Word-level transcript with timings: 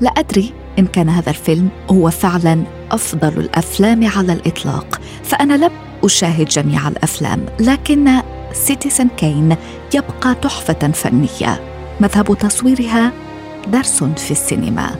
لا 0.00 0.10
أدري 0.10 0.52
إن 0.78 0.86
كان 0.86 1.08
هذا 1.08 1.30
الفيلم 1.30 1.68
هو 1.90 2.10
فعلا 2.10 2.62
أفضل 2.90 3.28
الأفلام 3.28 4.06
على 4.06 4.32
الإطلاق 4.32 5.00
فأنا 5.24 5.54
لم 5.54 5.70
أشاهد 6.04 6.48
جميع 6.48 6.88
الأفلام 6.88 7.46
لكن 7.60 8.10
سيتيزن 8.52 9.08
كين 9.16 9.56
يبقى 9.94 10.34
تحفة 10.34 10.88
فنية. 10.92 11.60
مذهل 12.00 12.38
تصويرها 12.38 13.12
درس 13.68 14.04
في 14.04 14.30
السينما. 14.30 14.96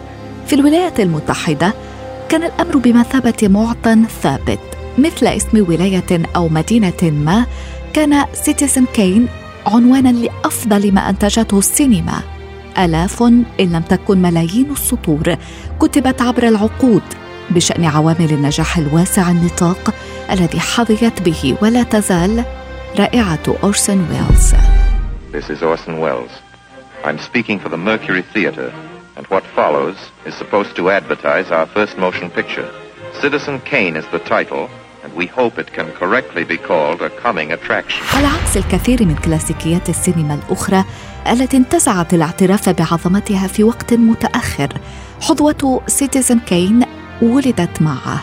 في 0.47 0.55
الولايات 0.55 1.01
المتحدة 1.01 1.75
كان 2.29 2.43
الأمر 2.43 2.77
بمثابة 2.77 3.49
معطى 3.49 3.97
ثابت 4.23 4.59
مثل 4.99 5.27
اسم 5.27 5.65
ولاية 5.69 6.23
أو 6.37 6.49
مدينة 6.49 7.03
ما 7.03 7.47
كان 7.93 8.25
سيتيزن 8.33 8.85
كين 8.95 9.27
عنوانا 9.67 10.09
لأفضل 10.09 10.95
ما 10.95 11.11
أنتجته 11.11 11.59
السينما. 11.59 12.38
آلاف 12.79 13.23
إن 13.23 13.47
لم 13.61 13.83
تكن 13.89 14.23
ملايين 14.23 14.71
السطور 14.71 15.37
كتبت 15.81 16.23
عبر 16.23 16.49
العقود 16.49 17.03
بشأن 17.51 17.85
عوامل 17.85 18.31
النجاح 18.33 18.79
الواسع 18.79 19.31
النطاق 19.31 19.95
الذي 20.31 20.61
حظيت 20.61 21.23
به 21.23 21.57
ولا 21.63 21.83
تزال 21.83 22.45
رائعة 22.99 23.57
أورسون 23.63 24.07
ويلز 24.11 24.55
This 25.33 25.51
is 25.51 25.63
Orson 25.63 25.99
Welles. 26.01 26.35
I'm 27.05 27.19
speaking 27.19 27.59
for 27.61 27.69
the 27.69 27.77
Mercury 27.77 28.23
Theater, 28.35 28.73
and 29.17 29.27
what 29.27 29.45
follows 29.59 29.97
is 30.27 30.35
supposed 30.35 30.75
to 30.77 30.91
advertise 30.91 31.51
our 31.51 31.67
first 31.67 31.99
motion 31.99 32.31
picture. 32.31 32.69
Citizen 33.21 33.61
Kane 33.61 33.97
is 33.97 34.07
the 34.07 34.19
title, 34.35 34.71
we 35.17 35.27
hope 35.27 35.59
it 35.59 35.73
can 35.73 35.87
correctly 36.01 36.45
be 36.45 36.59
called 36.69 37.01
a 37.03 37.11
coming 37.23 37.53
attraction. 37.53 38.03
على 38.15 38.27
عكس 38.27 38.57
الكثير 38.57 39.05
من 39.05 39.17
كلاسيكيات 39.17 39.89
السينما 39.89 40.35
الأخرى 40.35 40.85
التي 41.31 41.57
انتزعت 41.57 42.15
الاعتراف 42.15 42.69
بعظمتها 42.69 43.47
في 43.47 43.65
وقت 43.65 43.95
متأخر 43.95 44.69
حظوة 45.21 45.81
سيتيزن 45.87 46.39
كين 46.39 46.83
ولدت 47.23 47.83
معه 47.83 48.21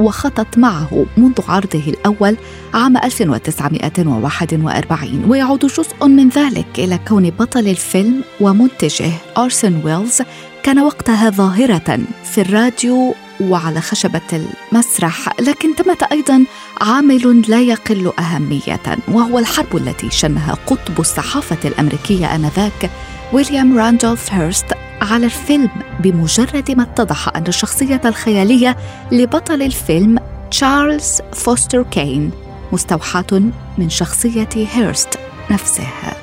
وخطت 0.00 0.58
معه 0.58 1.06
منذ 1.16 1.40
عرضه 1.48 1.82
الأول 1.86 2.36
عام 2.74 2.96
1941 2.96 5.24
ويعود 5.28 5.66
جزء 5.66 6.06
من 6.06 6.28
ذلك 6.28 6.66
إلى 6.78 6.98
كون 7.08 7.30
بطل 7.30 7.68
الفيلم 7.68 8.24
ومنتجه 8.40 9.10
أرسن 9.38 9.80
ويلز 9.84 10.22
كان 10.62 10.78
وقتها 10.78 11.30
ظاهرة 11.30 11.98
في 12.24 12.40
الراديو 12.40 13.14
وعلى 13.50 13.80
خشبة 13.80 14.46
المسرح 14.72 15.40
لكن 15.40 15.74
ثمة 15.74 15.98
أيضا 16.12 16.44
عامل 16.80 17.42
لا 17.48 17.60
يقل 17.60 18.12
أهمية 18.18 18.80
وهو 19.08 19.38
الحرب 19.38 19.76
التي 19.76 20.10
شنها 20.10 20.54
قطب 20.66 21.00
الصحافة 21.00 21.68
الأمريكية 21.68 22.34
آنذاك 22.34 22.90
ويليام 23.32 23.78
راندولف 23.78 24.32
هيرست 24.32 24.66
على 25.02 25.26
الفيلم 25.26 25.70
بمجرد 26.00 26.70
ما 26.70 26.82
اتضح 26.82 27.36
أن 27.36 27.46
الشخصية 27.48 28.00
الخيالية 28.04 28.76
لبطل 29.12 29.62
الفيلم 29.62 30.18
تشارلز 30.50 31.20
فوستر 31.32 31.82
كين 31.82 32.30
مستوحاة 32.72 33.42
من 33.78 33.90
شخصية 33.90 34.48
هيرست 34.54 35.18
نفسه 35.50 36.21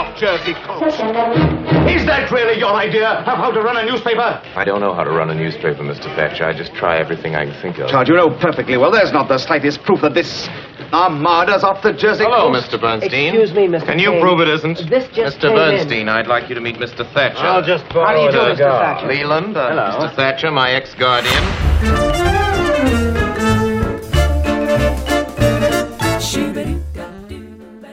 off 0.00 0.06
the 0.06 0.16
Jersey 0.18 0.54
coast. 0.64 0.96
Is 1.90 2.06
that 2.06 2.30
really 2.30 2.58
your 2.58 2.72
idea 2.74 3.08
of 3.08 3.36
how 3.36 3.50
to 3.50 3.60
run 3.60 3.76
a 3.76 3.84
newspaper? 3.84 4.40
I 4.56 4.64
don't 4.64 4.80
know 4.80 4.94
how 4.94 5.04
to 5.04 5.10
run 5.10 5.30
a 5.30 5.34
newspaper, 5.34 5.82
Mr. 5.82 6.04
Thatcher. 6.16 6.44
I 6.44 6.56
just 6.56 6.72
try 6.74 6.98
everything 6.98 7.34
I 7.36 7.44
can 7.44 7.60
think 7.60 7.78
of. 7.78 7.90
Charles, 7.90 8.08
you 8.08 8.16
know 8.16 8.30
perfectly 8.30 8.76
well 8.76 8.90
there's 8.90 9.12
not 9.12 9.28
the 9.28 9.38
slightest 9.38 9.82
proof 9.82 10.00
that 10.02 10.14
this 10.14 10.48
armada's 10.92 11.62
off 11.64 11.82
the 11.82 11.92
Jersey 11.92 12.24
Hello, 12.24 12.50
coast. 12.52 12.70
Mr. 12.70 12.80
Bernstein. 12.80 13.34
Excuse 13.34 13.52
me, 13.54 13.68
Mr. 13.68 13.84
Can 13.86 13.98
you 13.98 14.10
Kane. 14.10 14.20
prove 14.22 14.40
it 14.40 14.48
isn't? 14.48 14.88
This 14.88 15.08
just 15.14 15.38
Mr. 15.38 15.40
came 15.42 15.50
in. 15.50 15.56
Bernstein, 15.56 16.08
I'd 16.08 16.26
like 16.26 16.48
you 16.48 16.54
to 16.54 16.60
meet 16.60 16.76
Mr. 16.76 17.04
Thatcher. 17.12 17.38
I'll 17.38 17.62
just 17.62 17.88
borrow 17.90 18.06
How 18.06 18.14
do 18.16 18.22
you 18.22 18.30
do, 18.32 18.38
Mr. 18.62 18.70
Thatcher? 18.70 19.06
Leland, 19.06 19.56
uh, 19.56 19.68
Hello. 19.68 20.06
Mr. 20.08 20.16
Thatcher, 20.16 20.50
my 20.50 20.70
ex-guardian. 20.72 22.29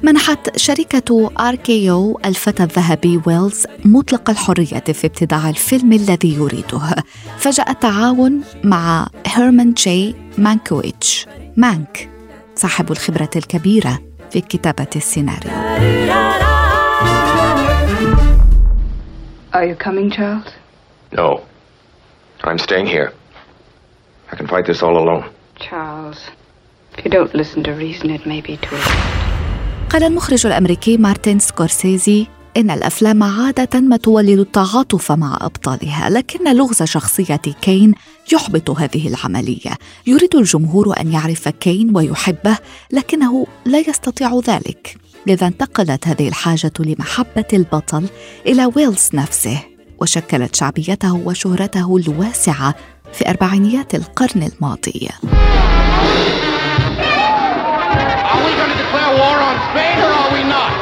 منحت 0.07 0.57
شركة 0.57 1.31
آركيو 1.39 2.19
الفتى 2.25 2.63
الذهبي 2.63 3.21
ويلز 3.25 3.67
مطلق 3.85 4.29
الحرية 4.29 4.79
في 4.79 5.07
ابتداع 5.07 5.49
الفيلم 5.49 5.93
الذي 5.93 6.33
يريده 6.33 6.95
فجاء 7.37 7.71
التعاون 7.71 8.43
مع 8.63 9.07
هيرمان 9.25 9.73
جي 9.73 10.15
مانكويتش 10.37 11.27
مانك 11.57 12.09
صاحب 12.55 12.91
الخبرة 12.91 13.29
الكبيرة 13.35 13.99
في 14.31 14.41
كتابة 14.41 14.87
السيناريو 14.95 15.51
Are 19.53 19.65
you 19.65 19.75
coming, 19.75 20.11
Charles? 20.11 20.49
No. 21.11 21.41
I'm 22.43 22.59
staying 22.59 22.85
here. 22.85 23.11
I 24.31 24.35
can 24.35 24.47
fight 24.47 24.65
this 24.67 24.83
all 24.83 24.97
alone. 25.03 25.25
Charles, 25.59 26.19
if 26.97 27.03
you 27.03 27.11
don't 27.11 27.33
listen 27.33 27.63
to 27.63 27.71
reason, 27.71 28.09
it 28.11 28.25
may 28.25 28.41
be 28.41 28.55
too 28.57 28.75
late. 28.75 29.26
قال 29.89 30.03
المخرج 30.03 30.45
الأمريكي 30.45 30.97
مارتن 30.97 31.39
سكورسيزي 31.39 32.27
إن 32.57 32.71
الأفلام 32.71 33.23
عادة 33.23 33.79
ما 33.79 33.97
تولد 33.97 34.39
التعاطف 34.39 35.11
مع 35.11 35.37
أبطالها 35.41 36.09
لكن 36.09 36.55
لغز 36.57 36.83
شخصية 36.83 37.41
كين 37.61 37.93
يحبط 38.33 38.69
هذه 38.69 39.07
العملية. 39.07 39.77
يريد 40.07 40.35
الجمهور 40.35 40.99
أن 40.99 41.11
يعرف 41.11 41.47
كين 41.49 41.97
ويحبه 41.97 42.57
لكنه 42.91 43.47
لا 43.65 43.79
يستطيع 43.79 44.39
ذلك. 44.47 44.97
لذا 45.27 45.47
انتقلت 45.47 46.07
هذه 46.07 46.27
الحاجة 46.27 46.73
لمحبة 46.79 47.45
البطل 47.53 48.07
إلى 48.45 48.71
ويلز 48.75 49.09
نفسه 49.13 49.59
وشكلت 50.01 50.55
شعبيته 50.55 51.13
وشهرته 51.13 51.97
الواسعة 51.97 52.75
في 53.13 53.29
أربعينيات 53.29 53.95
القرن 53.95 54.43
الماضي. 54.43 55.09
On 59.57 59.69
Spain 59.71 59.97
or 60.05 60.11
are 60.21 60.31
we 60.33 60.43
not? 60.43 60.73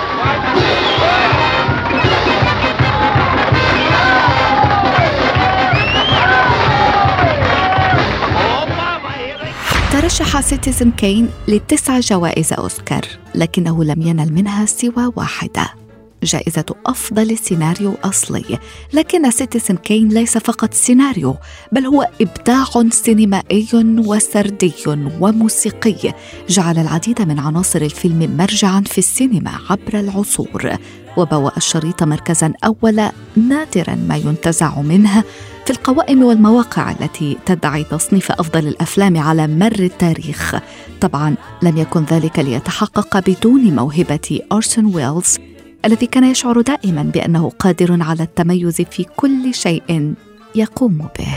ترشح 9.92 10.42
سيتيزن 10.42 10.92
كين 10.92 11.30
لتسع 11.48 12.00
جوائز 12.00 12.54
أوسكار 12.54 13.02
لكنه 13.36 13.84
لم 13.84 14.02
ينل 14.02 14.34
منها 14.34 14.66
سوى 14.66 15.12
واحدة 15.16 15.85
جائزة 16.26 16.66
أفضل 16.86 17.38
سيناريو 17.38 17.94
أصلي. 18.04 18.60
لكن 18.94 19.32
سيتيزن 19.32 19.76
كين 19.76 20.10
ليس 20.10 20.38
فقط 20.38 20.74
سيناريو 20.74 21.36
بل 21.72 21.86
هو 21.86 22.08
إبداع 22.22 22.66
سينمائي 22.90 23.68
وسردي 23.98 24.74
وموسيقي. 25.20 26.14
جعل 26.50 26.78
العديد 26.78 27.22
من 27.22 27.40
عناصر 27.40 27.82
الفيلم 27.82 28.38
مرجعا 28.38 28.82
في 28.82 28.98
السينما 28.98 29.52
عبر 29.70 30.00
العصور. 30.00 30.78
وبوأ 31.18 31.58
الشريط 31.58 32.04
مركزا 32.04 32.54
أول 32.66 33.02
نادرا 33.36 33.96
ما 33.96 34.18
ينتزع 34.18 34.82
منه. 34.82 35.24
في 35.66 35.72
القوائم 35.72 36.24
والمواقع 36.24 36.92
التي 36.92 37.38
تدعي 37.46 37.84
تصنيف 37.84 38.32
أفضل 38.32 38.68
الأفلام 38.68 39.18
على 39.18 39.48
مر 39.48 39.80
التاريخ. 39.80 40.56
طبعا 41.02 41.36
لم 41.62 41.78
يكن 41.78 42.04
ذلك 42.04 42.40
ليتحقق 42.40 43.20
بدون 43.20 43.76
موهبة 43.76 44.40
ارسون 44.52 44.86
ويلز 44.96 45.38
الذي 45.86 46.08
كان 46.08 46.24
يشعر 46.24 46.62
دائما 46.62 47.04
بأنه 47.04 47.50
قادر 47.50 48.04
على 48.04 48.24
التميز 48.24 48.82
في 48.82 49.04
كل 49.04 49.54
شيء 49.54 50.14
يقوم 50.56 50.98
به. 50.98 51.28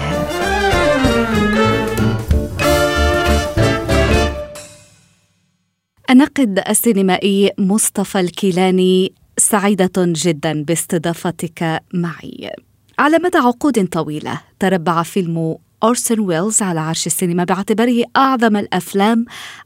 الناقد 6.11 6.63
السينمائي 6.69 7.51
مصطفى 7.59 8.21
الكيلاني 8.21 9.13
سعيدة 9.39 9.93
جدا 9.97 10.63
باستضافتك 10.63 11.83
معي. 11.95 12.51
على 12.99 13.19
مدى 13.19 13.39
عقود 13.39 13.89
طويلة 13.89 14.41
تربع 14.59 15.03
فيلم 15.03 15.57
أورسون 15.83 16.21
ويلز 16.21 16.63
على 16.63 16.81
عرش 16.81 17.07
السينما 17.07 17.45
باعتباره 17.45 18.05
أعظم 18.17 18.57
الأفلام 18.57 19.25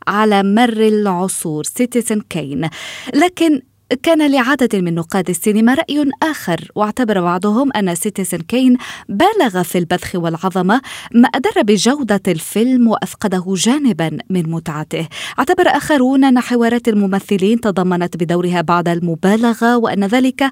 على 0.08 0.42
مر 0.42 0.72
العصور 0.88 1.64
سيتيزن 1.64 2.20
كين 2.20 2.68
لكن 3.14 3.62
كان 4.02 4.30
لعدد 4.30 4.76
من 4.76 4.94
نقاد 4.94 5.28
السينما 5.28 5.74
رأي 5.74 6.10
آخر 6.22 6.70
واعتبر 6.74 7.20
بعضهم 7.20 7.72
أن 7.72 7.94
سيتيزن 7.94 8.38
كين 8.38 8.76
بالغ 9.08 9.62
في 9.62 9.78
البذخ 9.78 10.14
والعظمة 10.14 10.80
ما 11.14 11.28
أضر 11.28 11.62
بجودة 11.62 12.20
الفيلم 12.28 12.88
وأفقده 12.88 13.44
جانبا 13.48 14.18
من 14.30 14.50
متعته. 14.50 15.08
اعتبر 15.38 15.68
آخرون 15.68 16.24
أن 16.24 16.40
حوارات 16.40 16.88
الممثلين 16.88 17.60
تضمنت 17.60 18.16
بدورها 18.16 18.60
بعض 18.60 18.88
المبالغة 18.88 19.76
وأن 19.76 20.04
ذلك 20.04 20.50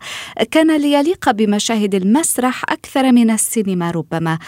كان 0.50 0.76
ليليق 0.76 1.30
بمشاهد 1.30 1.94
المسرح 1.94 2.64
أكثر 2.68 3.12
من 3.12 3.30
السينما 3.30 3.90
ربما. 3.90 4.38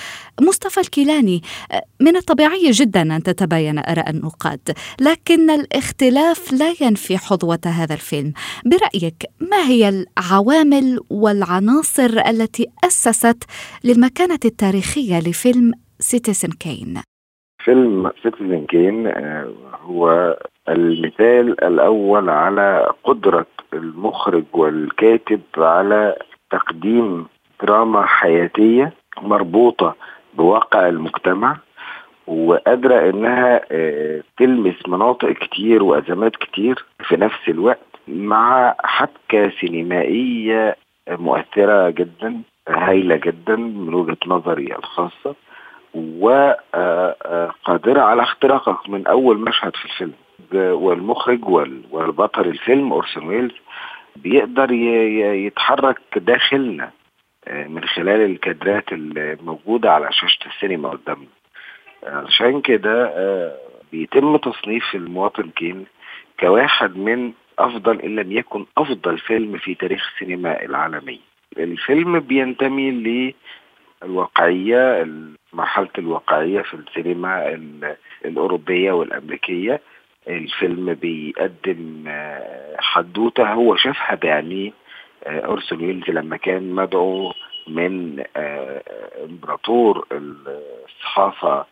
مصطفى 0.41 0.81
الكيلاني 0.81 1.43
من 2.01 2.17
الطبيعي 2.17 2.71
جدا 2.71 3.03
أن 3.17 3.23
تتباين 3.23 3.79
آراء 3.79 4.11
النقاد 4.11 4.61
لكن 5.01 5.51
الاختلاف 5.51 6.53
لا 6.53 6.75
ينفي 6.81 7.19
حظوة 7.19 7.61
هذا 7.67 7.95
الفيلم. 7.95 8.33
برأيك 8.83 9.23
ما 9.41 9.57
هي 9.69 9.89
العوامل 9.89 11.01
والعناصر 11.11 12.21
التي 12.29 12.67
أسست 12.85 13.45
للمكانة 13.85 14.39
التاريخية 14.45 15.19
لفيلم 15.19 15.73
سيتيزن 15.99 16.49
كين؟ 16.49 17.03
فيلم 17.65 18.11
سيتيزن 18.23 18.67
كين 18.67 19.07
آه، 19.07 19.53
هو 19.83 20.37
المثال 20.69 21.65
الأول 21.65 22.31
على 22.31 22.93
قدرة 23.05 23.47
المخرج 23.73 24.45
والكاتب 24.53 25.41
على 25.57 26.17
تقديم 26.51 27.27
دراما 27.63 28.07
حياتية 28.07 28.93
مربوطة 29.23 29.95
بواقع 30.35 30.89
المجتمع 30.89 31.57
وقادرة 32.27 33.11
إنها 33.11 33.61
آه، 33.73 34.23
تلمس 34.37 34.89
مناطق 34.89 35.33
كتير 35.33 35.83
وأزمات 35.83 36.37
كتير 36.37 36.85
في 37.09 37.17
نفس 37.17 37.49
الوقت 37.49 37.92
مع 38.09 38.75
حبكة 38.85 39.51
سينمائية 39.61 40.77
مؤثرة 41.11 41.91
جدا 41.91 42.43
هايلة 42.69 43.17
جدا 43.17 43.57
من 43.57 43.95
وجهة 43.95 44.17
نظري 44.27 44.77
الخاصة 44.77 45.35
وقادرة 45.95 48.01
على 48.01 48.23
اختراقك 48.23 48.89
من 48.91 49.07
أول 49.07 49.39
مشهد 49.39 49.77
في 49.77 49.85
الفيلم. 49.85 50.13
والمخرج 50.55 51.45
والبطل 51.91 52.47
الفيلم 52.47 52.93
أورسون 52.93 53.27
ويلز 53.29 53.53
بيقدر 54.17 54.73
يتحرك 54.73 55.99
داخلنا 56.17 56.91
آه، 57.49 57.67
من 57.67 57.85
خلال 57.85 58.21
الكادرات 58.31 58.85
الموجودة 58.93 59.93
على 59.93 60.09
شاشة 60.13 60.39
السينما 60.47 60.89
قدامنا. 60.89 61.27
عشان 62.05 62.61
كده 62.61 63.07
آه، 63.15 63.53
بيتم 63.93 64.37
تصنيف 64.37 64.95
المواطن 64.95 65.51
كين 65.57 65.87
كواحد 66.41 66.97
من 66.97 67.33
أفضل 67.59 68.01
إن 68.01 68.17
لم 68.17 68.33
يكن 68.33 68.67
أفضل 68.79 69.19
فيلم 69.19 69.59
في 69.59 69.75
تاريخ 69.75 70.13
السينما 70.13 70.63
العالمي. 70.63 71.21
الفيلم 71.59 72.21
بينتمي 72.21 73.35
للواقعية 74.03 75.07
مرحلة 75.53 75.89
الواقعية 75.99 76.63
في 76.63 76.75
السينما 76.75 77.59
الأوروبية 78.25 78.93
والأمريكية. 78.93 79.81
الفيلم 80.29 80.95
بيقدم 80.95 82.05
آه، 82.09 82.77
حدوتة 82.79 83.53
هو 83.53 83.77
شافها 83.77 84.15
بعينيه 84.15 84.73
آه، 85.25 85.41
أورسون 85.41 85.85
ويلز 85.85 86.11
لما 86.11 86.37
كان 86.37 86.73
مدعو 86.73 87.33
من 87.67 88.25
آه، 88.37 88.83
إمبراطور 89.25 90.07
الصحافة 90.13 91.67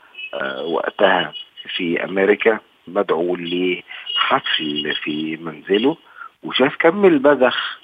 وقتها 0.64 1.32
في 1.76 2.04
أمريكا. 2.04 2.58
مدعو 2.88 3.36
لحفل 3.36 4.94
في 5.02 5.36
منزله 5.36 5.96
وشاف 6.42 6.76
كم 6.76 7.04
البذخ 7.04 7.80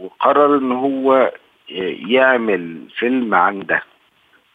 وقرر 0.00 0.58
إن 0.58 0.72
هو 0.72 1.32
يعمل 2.08 2.88
فيلم 2.96 3.34
عن 3.34 3.60
ده 3.60 3.82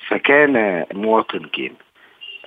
فكان 0.08 0.86
مواطن 0.94 1.46
كين 1.46 1.74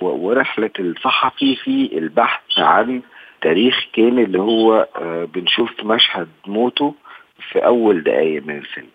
ورحلة 0.01 0.69
الصحفي 0.79 1.55
في 1.55 1.97
البحث 1.97 2.41
عن 2.59 3.01
تاريخ 3.41 3.85
كين 3.93 4.19
اللي 4.19 4.39
هو 4.39 4.87
آه، 4.95 5.25
بنشوف 5.25 5.83
مشهد 5.83 6.27
موته 6.47 6.95
في 7.51 7.59
أول 7.65 8.03
دقايق 8.03 8.43
من 8.43 8.57
الفيلم. 8.57 8.89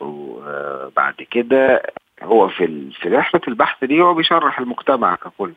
وبعد 0.00 1.14
كده 1.30 1.82
هو 2.22 2.48
في 2.48 2.90
في 3.00 3.08
رحلة 3.08 3.40
البحث 3.48 3.84
دي 3.84 4.00
هو 4.00 4.14
بيشرح 4.14 4.58
المجتمع 4.58 5.14
ككل 5.14 5.52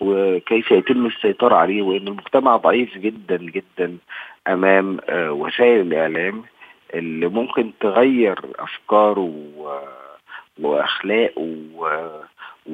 وكيف 0.00 0.70
يتم 0.70 1.06
السيطرة 1.06 1.54
عليه 1.56 1.82
وإن 1.82 2.08
المجتمع 2.08 2.56
ضعيف 2.56 2.98
جدا 2.98 3.36
جدا 3.36 3.96
أمام 4.48 4.98
آه، 5.08 5.32
وسائل 5.32 5.80
الإعلام 5.80 6.42
اللي 6.94 7.26
ممكن 7.28 7.70
تغير 7.80 8.38
أفكاره 8.58 9.34
وأخلاقه 10.60 11.56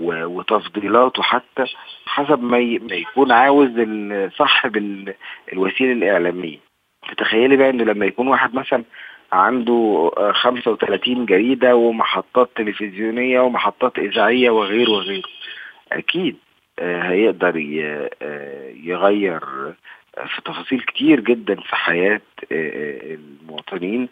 وتفضيلاته 0.03 1.23
حتى 1.23 1.65
حسب 2.07 2.43
ما 2.43 2.59
يكون 2.59 3.33
عاوز 3.33 3.71
صاحب 4.37 4.77
الوسيلة 5.53 5.93
الإعلامية. 5.93 6.59
تخيلي 7.19 7.57
بقى 7.57 7.71
ان 7.71 7.81
لما 7.81 8.07
يكون 8.07 8.29
واحد 8.29 8.55
مثلا 8.55 8.85
عنده 9.33 10.11
35 10.33 11.21
آه، 11.21 11.25
جريدة 11.27 11.77
ومحطات 11.77 12.51
تلفزيونية 12.57 13.41
ومحطات 13.41 13.99
إذاعية 13.99 14.51
وغيره 14.51 14.91
وغيره. 14.91 15.23
أكيد 15.93 16.37
آه، 16.79 17.03
هيقدر 17.03 17.57
آه، 18.23 18.71
يغير 18.85 19.41
في 20.27 20.43
تفاصيل 20.45 20.81
كتير 20.81 21.21
جدا 21.21 21.55
في 21.55 21.77
حياة 21.77 22.21
المواطنين 22.53 24.09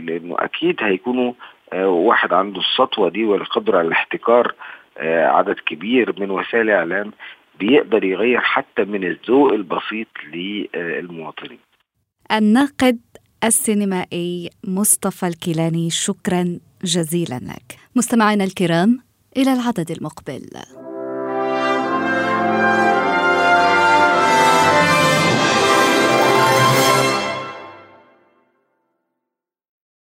لأنه 0.00 0.36
أكيد 0.38 0.82
هيكونوا 0.82 1.32
واحد 1.74 2.32
عنده 2.32 2.60
السطوة 2.60 3.08
دي 3.10 3.24
والقدرة 3.24 3.78
على 3.78 3.88
الاحتكار 3.88 4.54
عدد 5.00 5.56
كبير 5.66 6.20
من 6.20 6.30
وسائل 6.30 6.70
الإعلام 6.70 7.12
بيقدر 7.58 8.04
يغير 8.04 8.40
حتى 8.40 8.84
من 8.84 9.04
الذوق 9.04 9.52
البسيط 9.52 10.08
للمواطنين. 10.32 11.58
الناقد 12.32 12.98
السينمائي 13.44 14.50
مصطفى 14.64 15.26
الكيلاني 15.26 15.90
شكرا 15.90 16.58
جزيلا 16.84 17.38
لك. 17.38 17.78
مستمعينا 17.96 18.44
الكرام 18.44 19.00
إلى 19.36 19.52
العدد 19.52 19.90
المقبل. 19.90 20.50